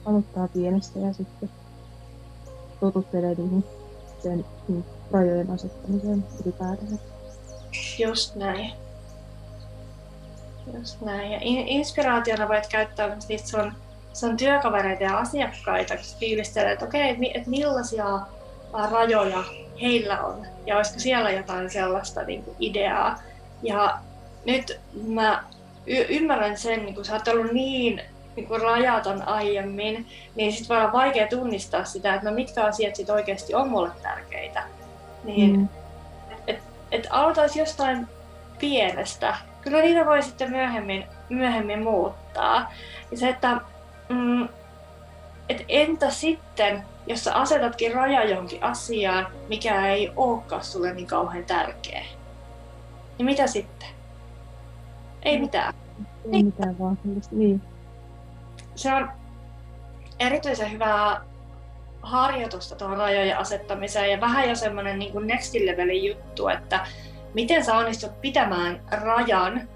[0.04, 1.50] Aloittaa pienestä ja sitten
[2.80, 3.64] totuttelee niihin
[4.22, 7.00] sen niin, rajojen asettamiseen ylipäätään.
[7.98, 8.72] Just näin.
[10.74, 11.32] Just näin.
[11.32, 13.72] Ja inspiraationa voit käyttää niistä sun,
[14.12, 18.20] sun työkavereita ja asiakkaita, kun fiilistelee, että okei, okay, että millaisia
[18.90, 19.44] rajoja
[19.80, 23.22] heillä on ja olisiko siellä jotain sellaista niin kuin ideaa.
[23.62, 23.98] Ja
[24.44, 25.44] nyt mä
[25.86, 28.02] y- ymmärrän sen, niin kun sä oot ollut niin,
[28.36, 32.96] niin kuin rajaton aiemmin, niin sit voi olla vaikea tunnistaa sitä, että no mitkä asiat
[32.96, 34.62] sit oikeasti on mulle tärkeitä.
[35.24, 35.68] Niin, mm.
[36.30, 38.08] että et, et aloitaisi jostain
[38.58, 39.36] pienestä.
[39.60, 42.72] Kyllä niitä voi sitten myöhemmin, myöhemmin muuttaa.
[43.10, 43.60] Ja se, että
[44.08, 44.48] mm,
[45.48, 51.44] et entä sitten, jos sä asetatkin raja jonkin asiaan, mikä ei olekaan sulle niin kauhean
[51.44, 52.04] tärkeä,
[53.18, 53.88] niin mitä sitten?
[55.22, 55.74] Ei mitään.
[56.32, 56.98] Ei mitään vaan
[57.30, 57.62] niin.
[58.74, 59.10] Se on
[60.18, 61.20] erityisen hyvää
[62.02, 66.86] harjoitusta tuohon rajojen asettamiseen ja vähän jo semmoinen niin next levelin juttu, että
[67.34, 69.68] miten sä onnistut pitämään rajan,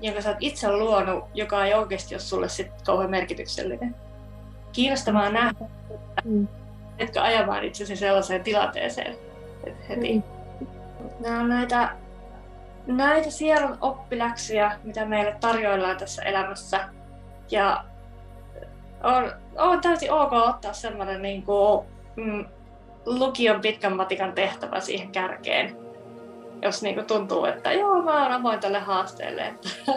[0.00, 3.94] jonka sä oot itse luonut, joka ei oikeasti ole sulle sit kauhean merkityksellinen.
[4.72, 5.66] Kiinnostavaa nähdä,
[6.24, 6.48] mm.
[6.98, 9.16] etkö ajamaan itsesi sellaiseen tilanteeseen
[9.88, 10.14] heti.
[10.14, 10.22] Mm.
[11.20, 11.92] Nämä on näitä,
[12.86, 16.88] näitä sielun oppiläksyjä, mitä meille tarjoillaan tässä elämässä.
[17.50, 17.84] Ja
[19.06, 22.44] on, on täysin ok ottaa sellainen niin kuin, mm,
[23.06, 25.76] lukion pitkän matikan tehtävä siihen kärkeen,
[26.62, 29.46] jos niin kuin tuntuu, että joo, mä oon avoin tälle haasteelle.
[29.46, 29.68] Että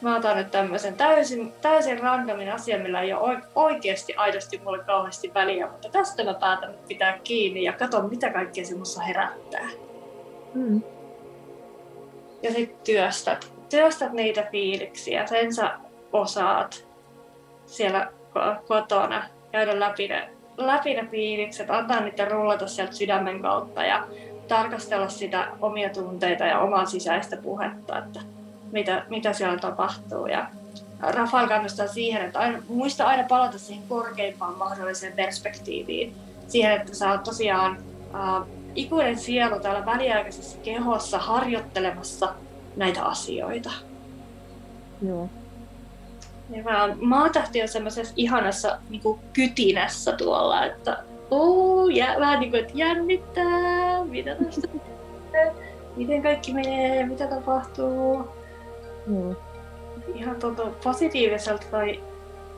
[0.00, 5.34] mä otan nyt tämmöisen täysin, täysin randomin asian, millä ei ole oikeasti aidosti mulle kauheasti
[5.34, 9.68] väliä, mutta tästä mä päätän pitää kiinni ja katson, mitä kaikkea se musta herättää.
[10.54, 10.82] Mm.
[12.42, 15.78] Ja sitten työstät, työstät niitä fiiliksiä, sen sä
[16.12, 16.93] osaat
[17.76, 18.12] siellä
[18.68, 24.06] kotona käydä läpi ne, läpi ne fiilikset, antaa niitä rullata sieltä sydämen kautta ja
[24.48, 28.20] tarkastella sitä omia tunteita ja omaa sisäistä puhetta, että
[28.72, 30.26] mitä, mitä siellä tapahtuu.
[30.26, 30.46] Ja
[31.00, 36.16] Rafael kannustaa siihen, että aina, muista aina palata siihen korkeimpaan mahdolliseen perspektiiviin.
[36.48, 37.78] Siihen, että sä oot tosiaan
[38.14, 42.34] äh, ikuinen sielu täällä väliaikaisessa kehossa harjoittelemassa
[42.76, 43.70] näitä asioita.
[45.06, 45.28] Joo.
[46.50, 52.50] Ja mä, maatähti on semmoisessa ihanassa niin kuin kytinässä tuolla, että uu, jä, vähän niin
[52.50, 54.68] kuin, että jännittää, mitä tästä
[55.96, 58.28] miten kaikki menee, mitä tapahtuu.
[59.06, 59.36] Mm.
[60.14, 62.00] Ihan tuntuu positiiviselta toi,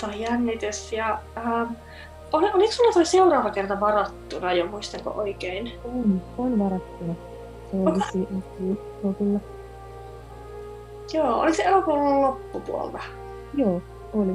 [0.01, 0.93] toi jännitys.
[0.93, 1.73] Ja, ähm,
[2.33, 5.73] oli, oliko sulla toi seuraava kerta varattuna jo, muistanko oikein?
[5.85, 7.15] On, on varattuna.
[7.71, 9.15] Se on okay.
[9.19, 9.41] kyllä.
[11.13, 12.99] Joo, oliko se elokuun loppupuolta?
[13.57, 14.33] Joo, oli.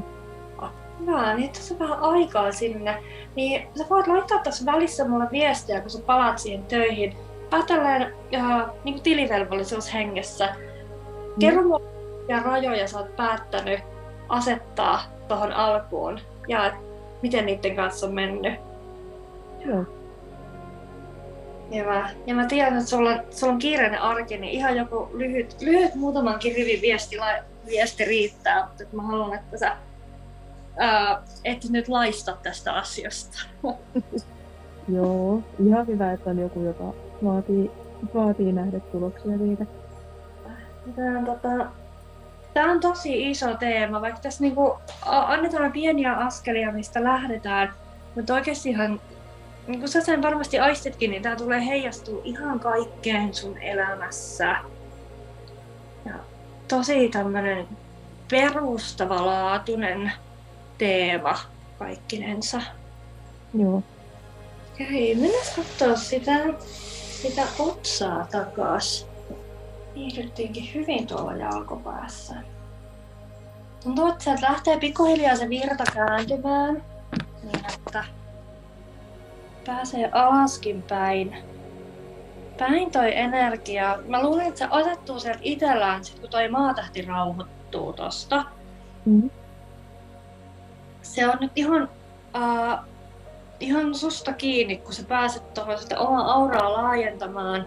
[0.99, 3.03] Hyvä, niin tässä on vähän aikaa sinne.
[3.36, 7.17] Niin sä voit laittaa tässä välissä mulle viestiä, kun sä palaat siihen töihin.
[7.49, 10.55] Päätellään äh, niin tilivelvollisuushengessä.
[11.39, 11.67] Kerro mm.
[11.67, 11.89] mulle,
[12.21, 13.79] mitä rajoja sä oot päättänyt
[14.29, 16.73] asettaa tuohon alkuun ja
[17.21, 18.53] miten niiden kanssa on mennyt.
[19.65, 19.84] Joo.
[21.75, 22.10] Hyvä.
[22.25, 26.55] Ja mä tiedän, että sulla, sulla on kiireinen arki, niin ihan joku lyhyt, lyhyt muutamankin
[26.55, 27.17] rivin viesti,
[27.65, 29.78] viesti riittää, mutta mä haluan, että sä
[30.78, 33.38] ää, et nyt laista tästä asiasta.
[34.95, 36.93] Joo, ihan hyvä, että on joku, joka
[37.24, 37.71] vaatii,
[38.13, 39.65] vaatii nähdä tuloksia siitä.
[40.95, 41.65] Tämä on, tota,
[42.54, 47.74] tämä on tosi iso teema, vaikka tässä niinku annetaan pieniä askelia, mistä lähdetään,
[48.15, 49.02] mutta oikeastihan,
[49.67, 54.56] niin kuin sä sen varmasti aistitkin, niin tämä tulee heijastua ihan kaikkeen sun elämässä.
[56.71, 57.67] Tosi tämmöinen
[58.29, 60.12] perustavalaatuinen
[60.77, 61.39] teema
[61.79, 62.62] kaikkinensa.
[63.53, 63.84] Joo.
[64.73, 66.31] Okei, mennään katsoa sitä,
[67.21, 69.07] sitä otsaa takas.
[69.95, 72.36] Viihdyttiinkin hyvin tuolla jalkopäässä.
[73.84, 76.84] Tuntuu, että sieltä lähtee pikkuhiljaa se virta kääntymään,
[77.43, 78.03] niin että
[79.65, 81.38] pääsee alaskin päin.
[82.62, 84.00] Päin toi energia.
[84.08, 88.45] Mä luulen, että se asettuu sieltä itsellään, sit kun toi maatähti rauhoittuu tosta.
[89.06, 89.30] Mm-hmm
[91.02, 91.89] se on nyt ihan,
[92.36, 92.80] uh,
[93.60, 97.65] ihan susta kiinni, kun sä pääset tuohon sitä omaa auraa laajentamaan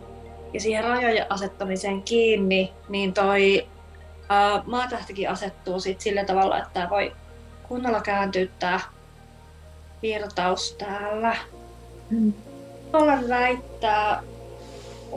[0.53, 3.69] ja siihen rajojen asettamiseen kiinni, niin toi
[4.19, 7.13] uh, maatähtikin asettuu sit sillä tavalla, että tää voi
[7.69, 8.81] kunnolla kääntyä tää
[10.03, 11.37] virtaus täällä.
[12.11, 12.33] Mm.
[12.93, 14.23] Olla väittää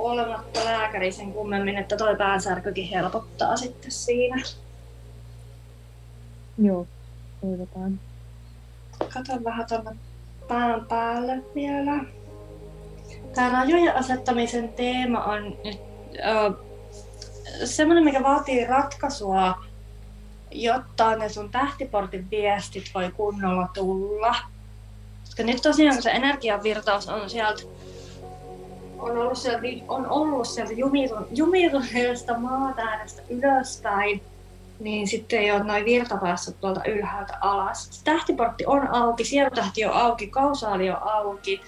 [0.03, 4.41] olematta lääkäri sen kummemmin, että toi päänsärkykin helpottaa sitten siinä.
[6.57, 6.87] Joo,
[7.41, 7.99] toivotaan.
[9.13, 9.95] Katon vähän tuonne
[10.47, 12.03] pään päälle vielä.
[13.35, 15.79] Tämä rajojen asettamisen teema on nyt
[16.25, 16.53] äh,
[17.65, 19.63] semmoinen, mikä vaatii ratkaisua,
[20.51, 24.35] jotta ne sun tähtiportin viestit voi kunnolla tulla.
[25.25, 27.63] Koska nyt tosiaan kun se energiavirtaus on sieltä
[28.99, 30.73] on ollut sieltä, on ollut sieltä
[31.31, 34.21] jumituneesta maatäänestä ylöspäin,
[34.79, 38.01] niin sitten ei ole noin virta päässyt tuolta ylhäältä alas.
[38.03, 41.61] Tähtiportti on auki, sielutähti on auki, kausaali on auki,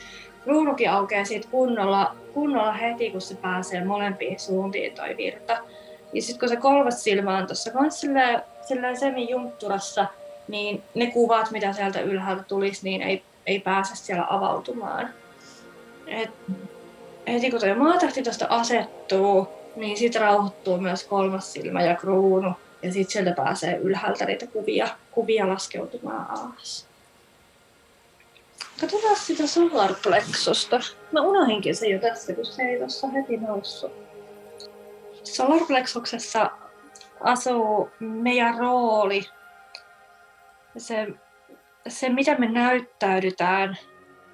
[0.46, 5.58] ruunukin aukeaa siitä kunnolla, kunnolla heti, kun se pääsee molempiin suuntiin toi virta.
[6.13, 7.72] Ja sitten kun se kolmas silmä on tuossa
[8.62, 10.06] silleen semi-juntturassa,
[10.48, 15.10] niin ne kuvat, mitä sieltä ylhäältä tulisi, niin ei, ei pääse siellä avautumaan.
[16.08, 16.30] Et
[17.34, 22.54] heti kun tuo maatähti tuosta asettuu, niin sitten rauhoittuu myös kolmas silmä ja kruunu.
[22.84, 26.88] Ja sitten sieltä pääsee ylhäältä niitä kuvia, kuvia laskeutumaan alas.
[28.82, 30.80] Katsotaan sitä solarplexusta.
[31.12, 33.92] Mä unohinkin se jo tässä, kun se ei tuossa heti noussut.
[35.24, 36.52] Solarplexuksessa
[37.20, 39.22] asuu meidän rooli.
[40.78, 41.08] Se,
[41.88, 43.78] se, mitä me näyttäydytään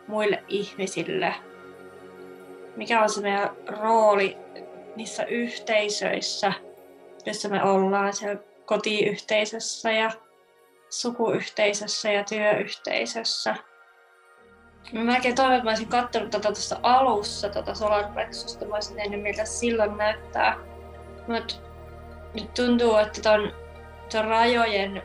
[0.08, 1.36] muille ihmisille.
[2.76, 4.38] Mikä on se meidän rooli
[4.96, 6.54] niissä yhteisöissä,
[7.26, 10.12] jossa me ollaan siellä kotiyhteisössä ja
[10.90, 13.56] sukuyhteisössä ja työyhteisössä.
[14.94, 18.66] Mä melkein toivon, että mä olisin katsonut tätä tuossa alussa, tätä solarplexusta.
[18.66, 20.58] Mä olisin tehnyt, miltä silloin näyttää.
[21.28, 21.56] Mutta
[22.34, 23.54] nyt tuntuu, että ton,
[24.12, 25.02] ton rajojen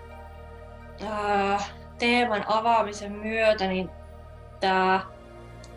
[1.11, 1.61] ää,
[1.99, 3.91] teeman avaamisen myötä, niin
[4.61, 5.01] tää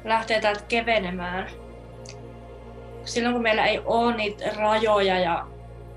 [0.04, 1.63] lähtee täältä kevenemään.
[3.06, 5.48] Silloin kun meillä ei ole niitä rajoja ja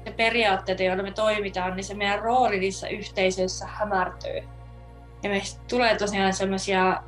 [0.04, 4.42] ne periaatteet, joilla me toimitaan, niin se meidän rooli niissä yhteisöissä hämärtyy.
[5.22, 7.02] Ja meistä tulee tosiaan semmoisia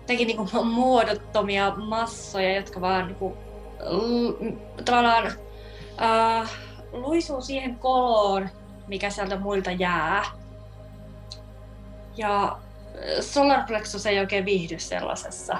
[0.00, 3.36] jotenkin niinku muodottomia massoja, jotka vaan niinku,
[4.84, 6.48] tavallaan uh,
[6.92, 8.48] luisuu siihen koloon,
[8.86, 10.24] mikä sieltä muilta jää.
[12.16, 12.58] Ja
[13.20, 15.58] solar plexus ei oikein viihdy sellaisessa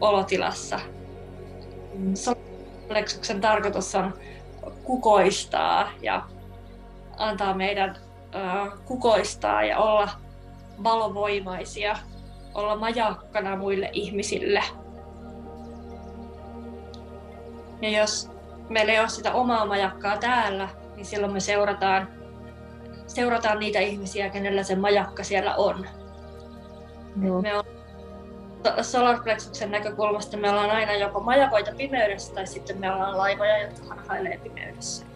[0.00, 0.80] olotilassa.
[2.14, 2.38] Solar
[2.88, 4.14] plexuksen tarkoitus on
[4.84, 6.22] kukoistaa ja
[7.16, 7.96] antaa meidän
[8.84, 10.10] kukoistaa ja olla
[10.84, 11.96] valovoimaisia
[12.54, 14.62] olla majakkana muille ihmisille.
[17.82, 18.30] Ja jos
[18.68, 22.08] meillä ei ole sitä omaa majakkaa täällä, niin silloin me seurataan,
[23.06, 25.86] seurataan niitä ihmisiä, kenellä se majakka siellä on.
[27.16, 27.42] No.
[27.42, 27.64] Me on
[28.82, 34.40] solarplexuksen näkökulmasta me ollaan aina joko majakoita pimeydessä tai sitten me ollaan laivoja, jotka harhailee
[34.42, 35.06] pimeydessä.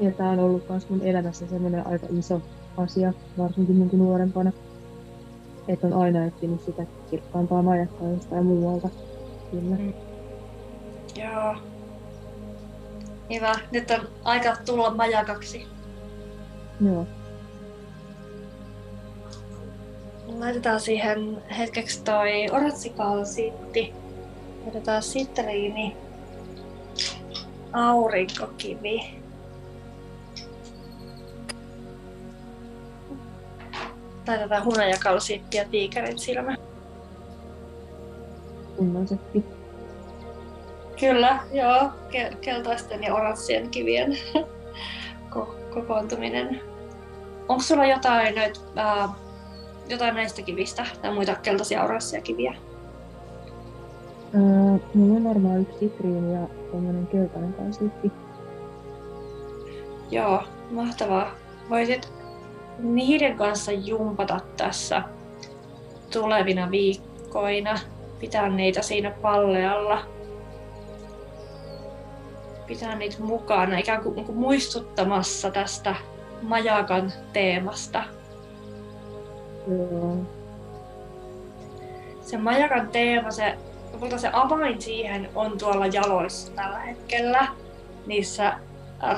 [0.00, 2.42] Ja tämä on ollut myös mun elämässä semmoinen aika iso
[2.76, 4.52] asia, varsinkin niin nuorempana
[5.72, 8.88] että on aina etsinyt sitä kirkkaampaa majakkaa jostain muualta.
[9.50, 9.76] Kyllä.
[9.76, 9.92] Mm.
[11.16, 11.56] Joo.
[13.34, 13.54] Hyvä.
[13.70, 15.66] Nyt on aika tulla majakaksi.
[16.80, 17.06] Joo.
[20.38, 23.92] Laitetaan siihen hetkeksi toi oratsikalsiitti.
[24.64, 25.96] Laitetaan sitriini.
[27.72, 29.20] Aurinkokivi.
[34.24, 36.56] Tai tätä hunajakalsiitti ja tiikerin silmä.
[38.76, 39.44] Punnaisetti.
[41.00, 41.90] Kyllä, joo.
[42.10, 44.18] Ke- keltaisten ja oranssien kivien
[45.34, 46.60] ko- kokoontuminen.
[47.48, 49.10] Onko sulla jotain, noit, äh,
[49.90, 52.54] jotain näistä kivistä tai muita keltaisia oranssia kiviä?
[54.34, 58.12] Äh, mulla on varmaan yksi sitriini ja tämmöinen keltainen kalsiitti.
[60.10, 61.30] Joo, mahtavaa.
[61.70, 62.12] Voisit
[62.78, 65.02] niiden kanssa jumpata tässä
[66.12, 67.78] tulevina viikkoina.
[68.20, 69.98] Pitää niitä siinä pallealla.
[72.66, 75.94] Pitää niitä mukana, ikään kuin, kuin muistuttamassa tästä
[76.42, 78.04] majakan teemasta.
[82.20, 83.58] Se majakan teema, se,
[84.16, 87.48] se avain siihen on tuolla jaloissa tällä hetkellä.
[88.06, 88.52] Niissä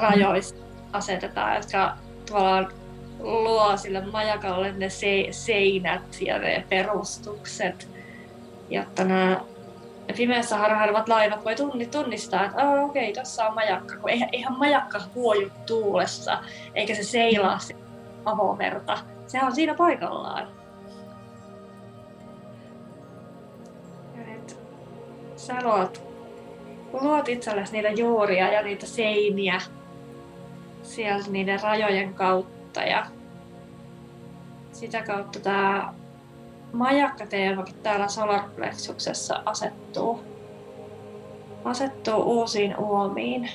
[0.01, 0.55] rajoissa
[0.93, 1.97] asetetaan, jotka
[2.31, 2.73] tavallaan
[3.21, 7.89] luo sille majakalle ne se, seinät ja ne perustukset,
[8.71, 9.41] jotta nämä
[10.17, 11.55] pimeässä harhailevat laivat voi
[11.91, 16.39] tunnistaa, että oh, okei, okay, tuossa on majakka, kun eihän, eihän majakka huoju tuulessa,
[16.75, 17.59] eikä se seilaa
[18.25, 18.99] avomerta.
[19.33, 20.49] Sehän on siinä paikallaan.
[24.17, 24.57] Ja nyt
[25.37, 26.03] sä luot,
[26.93, 29.61] luot itsellesi niitä juuria ja niitä seiniä
[30.83, 33.07] sieltä niiden rajojen kautta ja
[34.73, 35.95] sitä kautta tämä
[36.73, 40.21] majakkateemakin täällä solarplexuksessa asettuu,
[41.65, 43.51] asettuu uusiin uomiin.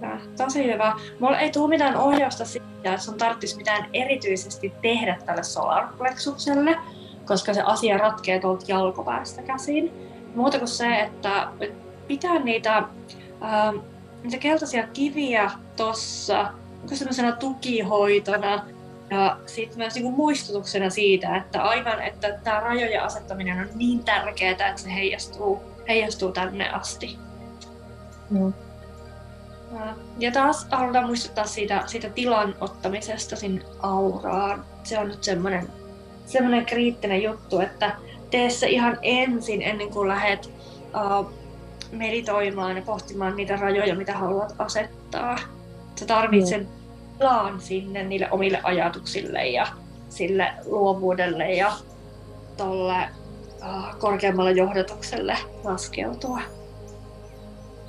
[0.00, 0.94] Ja, tosi hyvä.
[1.20, 6.76] Mulla ei tule mitään ohjausta siitä, että sun tarvitsisi mitään erityisesti tehdä tälle solarplexukselle,
[7.24, 9.92] koska se asia ratkeaa tuolta jalkoväästä käsin.
[10.34, 11.48] Muuta kuin se, että
[12.06, 12.82] pitää niitä,
[13.40, 13.72] ää,
[14.22, 16.52] niitä keltaisia kiviä tuossa
[16.92, 18.64] semmoisena tukihoitona
[19.10, 24.50] ja sitten myös niin muistutuksena siitä, että aivan, että tämä rajojen asettaminen on niin tärkeää,
[24.50, 27.18] että se heijastuu, heijastuu tänne asti.
[28.38, 28.52] Joo.
[30.18, 34.64] Ja taas halutaan muistuttaa siitä, siitä tilan ottamisesta sinne auraan.
[34.84, 35.68] Se on nyt semmoinen,
[36.26, 37.96] semmoinen kriittinen juttu, että
[38.30, 40.50] tee se ihan ensin, ennen kuin lähdet
[40.94, 41.30] uh,
[41.92, 45.38] meditoimaan ja pohtimaan niitä rajoja, mitä haluat asettaa.
[45.96, 46.68] Sä tarvitset sen
[47.18, 49.66] tilaan sinne niille omille ajatuksille ja
[50.08, 51.72] sille luovuudelle ja
[52.56, 52.98] tolle
[53.58, 56.40] uh, korkeammalle johdatukselle laskeutua.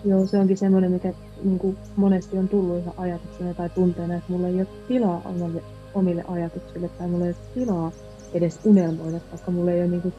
[0.06, 1.14] Joo, se onkin semmoinen, mikä
[1.44, 5.64] niin kuin monesti on tullut ihan ajatuksena tai tunteena, että mulla ei ole tilaa omille,
[5.94, 7.92] omille ajatuksille tai mulla ei ole tilaa
[8.34, 10.14] edes unelmoida, koska mulla ei ole niin kuin,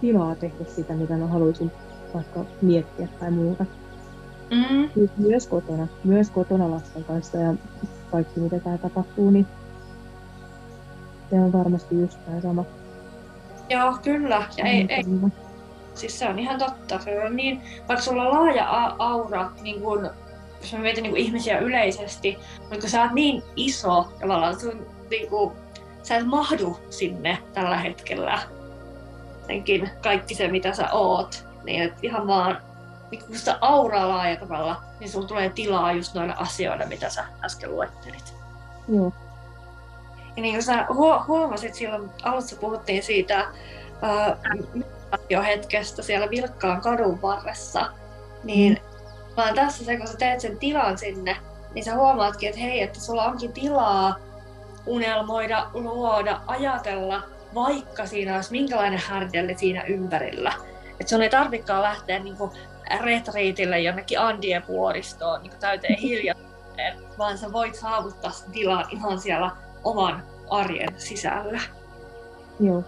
[0.00, 1.72] tilaa tehdä sitä, mitä mä haluaisin
[2.14, 3.66] vaikka miettiä tai muuta.
[4.50, 5.08] Mm.
[5.16, 7.54] Myös kotona, myös kotona lasten kanssa ja
[8.10, 9.46] kaikki mitä täällä tapahtuu, niin
[11.30, 12.64] se on varmasti just tämä sama.
[13.68, 14.42] Joo, kyllä.
[14.56, 15.04] Ja ei, ei,
[15.94, 16.98] siis se on ihan totta.
[16.98, 20.10] Se on niin, vaikka sulla on laaja aura, niin kun,
[20.60, 24.86] jos mä mietin niin kun ihmisiä yleisesti, mutta kun sä oot niin iso, tavallaan sun,
[25.10, 25.52] niin kun,
[26.02, 28.38] sä et mahdu sinne tällä hetkellä.
[29.40, 32.62] Jotenkin kaikki se, mitä sä oot, niin et ihan vaan
[33.10, 37.24] niin kun sitä auraa laaja tavalla, niin sulla tulee tilaa just noille asioille, mitä sä
[37.44, 38.34] äsken luettelit.
[38.88, 39.12] Joo.
[40.36, 40.86] Ja niin kuin sä
[41.26, 43.48] huomasit silloin, alussa puhuttiin siitä
[45.32, 47.92] uh, hetkestä siellä vilkkaan kadun varressa,
[48.44, 48.87] niin mm.
[49.38, 51.36] Vaan tässä se, kun sä teet sen tilan sinne,
[51.74, 54.16] niin sä huomaatkin, että hei, että sulla onkin tilaa
[54.86, 57.22] unelmoida, luoda, ajatella,
[57.54, 60.52] vaikka siinä olisi minkälainen härdelli siinä ympärillä.
[61.00, 62.52] Että sun ei tarvikaan lähteä niinku
[63.00, 69.50] retriitille jonnekin Andien vuoristoon niin täyteen hiljaisuuteen, vaan sä voit saavuttaa sen tilan ihan siellä
[69.84, 71.60] oman arjen sisällä.
[72.60, 72.84] Joo.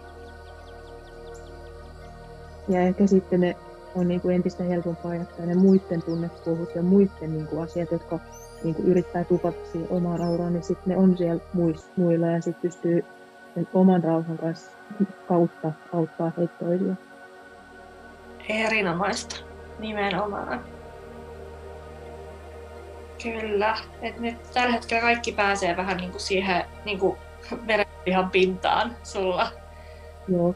[2.68, 3.56] Ja ehkä sitten ne
[3.94, 8.18] on niin kuin entistä helpompaa jättää ne muiden tunnekuohut ja muiden niin kuin asiat, jotka
[8.64, 11.42] niin kuin yrittää tupata siihen omaan auraan, niin sitten ne on siellä
[11.96, 13.04] muilla ja sitten pystyy
[13.54, 14.70] sen oman rauhan kanssa
[15.28, 16.94] kautta auttaa heitä toisia.
[18.48, 19.36] Erinomaista.
[19.78, 20.64] Nimenomaan.
[23.22, 23.76] Kyllä.
[24.02, 27.18] Et nyt tällä hetkellä kaikki pääsee vähän niin kuin siihen niin kuin
[27.66, 29.52] verenpihan pintaan sulla.
[30.28, 30.54] Joo.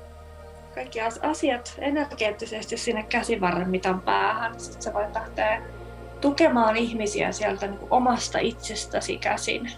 [0.74, 4.60] Kaikki asiat energeettisesti sinne käsivarren mitan päähän.
[4.60, 5.62] Sitten sä voit lähteä
[6.20, 9.72] tukemaan ihmisiä sieltä niin omasta itsestäsi käsin.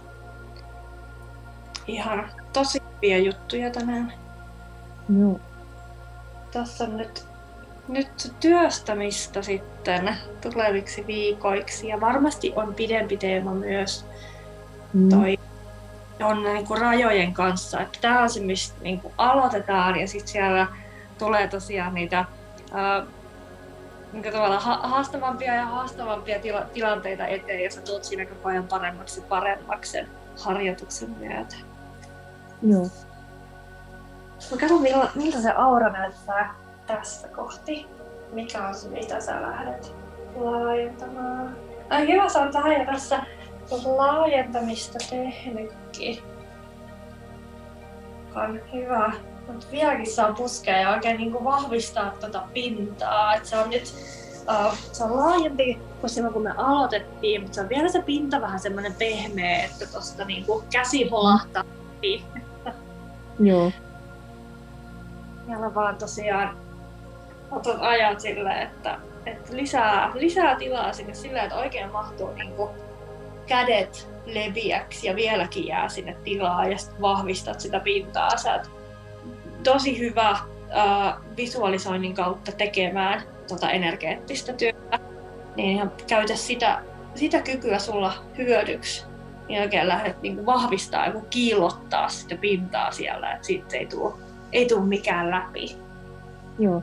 [1.86, 4.12] Ihan tosi hyviä juttuja tänään.
[5.18, 5.40] Joo.
[6.52, 7.26] Tässä on nyt
[7.88, 11.88] nyt työstämistä sitten tuleviksi viikoiksi.
[11.88, 14.06] Ja varmasti on pidempi teema myös
[14.92, 15.08] mm.
[15.08, 15.38] toi
[16.24, 17.80] on niin kuin rajojen kanssa.
[17.80, 20.66] Että tämä on se, mistä niin kuin aloitetaan ja sitten siellä
[21.18, 22.24] tulee tosiaan niitä
[22.72, 23.06] ää,
[24.12, 28.68] niin tavalla ha- haastavampia ja haastavampia tila- tilanteita eteen ja sä tulet siinä koko ajan
[28.68, 30.08] paremmaksi paremmaksi sen
[30.44, 31.56] harjoituksen myötä.
[32.62, 32.86] Joo.
[34.50, 34.82] Mä katson,
[35.14, 36.54] miltä se aura näyttää
[36.86, 37.86] tästä kohti.
[38.32, 39.94] Mikä on se, mitä sä lähdet
[40.36, 41.56] laajentamaan?
[41.90, 43.22] Ai hyvä, sä oot vähän jo tässä
[43.96, 46.22] laajentamista tehnytkin.
[48.36, 49.12] On hyvä.
[49.46, 53.34] Mutta vieläkin saa puskea ja oikein niin kuin vahvistaa tuota pintaa.
[53.34, 53.94] Et se on nyt
[54.48, 58.40] uh, se on laajempi kuin silloin kun me aloitettiin, mutta se on vielä se pinta
[58.40, 61.64] vähän semmoinen pehmeä, että tuosta niin käsi holahtaa.
[63.38, 63.72] Joo.
[65.48, 66.56] Ja vaan tosiaan
[67.50, 72.70] otat ajat silleen, että, että lisää, lisää tilaa sinne sillä, että oikein mahtuu niin kuin
[73.46, 78.36] kädet leviäksi ja vieläkin jää sinne tilaa ja sitten vahvistat sitä pintaa.
[78.36, 78.62] Sä
[79.62, 84.98] tosi hyvä äh, visualisoinnin kautta tekemään tota energeettistä työtä,
[85.56, 86.82] niin ihan käytä sitä,
[87.14, 89.04] sitä kykyä sulla hyödyksi.
[89.48, 94.66] Niin oikein lähdet niin vahvistaa ja kiillottaa sitä pintaa siellä, että siitä ei tule ei
[94.68, 95.76] tule mikään läpi.
[96.58, 96.82] Joo,